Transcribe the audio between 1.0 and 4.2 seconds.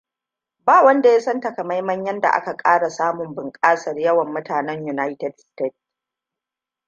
ya san takamaiman yadda aka ƙara samun bunƙasar